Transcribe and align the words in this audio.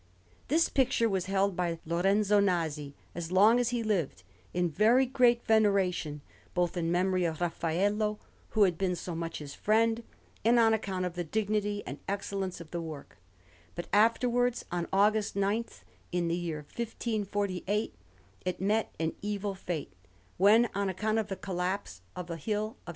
This 0.47 0.67
picture 0.67 1.07
was 1.07 1.27
held 1.27 1.55
by 1.55 1.77
Lorenzo 1.85 2.39
Nasi, 2.39 2.95
as 3.13 3.31
long 3.31 3.59
as 3.59 3.69
he 3.69 3.83
lived, 3.83 4.23
in 4.51 4.67
very 4.67 5.05
great 5.05 5.45
veneration, 5.45 6.21
both 6.55 6.75
in 6.75 6.91
memory 6.91 7.23
of 7.23 7.39
Raffaello, 7.39 8.17
who 8.49 8.63
had 8.63 8.79
been 8.79 8.95
so 8.95 9.13
much 9.13 9.37
his 9.37 9.53
friend, 9.53 10.01
and 10.43 10.57
on 10.57 10.73
account 10.73 11.05
of 11.05 11.13
the 11.13 11.23
dignity 11.23 11.83
and 11.85 11.99
excellence 12.07 12.59
of 12.59 12.71
the 12.71 12.81
work; 12.81 13.19
but 13.75 13.85
afterwards, 13.93 14.65
on 14.71 14.87
August 14.91 15.35
9, 15.35 15.65
in 16.11 16.27
the 16.29 16.35
year 16.35 16.65
1548, 16.75 17.93
it 18.43 18.59
met 18.59 18.95
an 18.99 19.13
evil 19.21 19.53
fate, 19.53 19.93
when, 20.37 20.67
on 20.73 20.89
account 20.89 21.19
of 21.19 21.27
the 21.27 21.35
collapse 21.35 22.01
of 22.15 22.25
the 22.25 22.37
hill 22.37 22.75
of 22.87 22.89
S. 22.89 22.89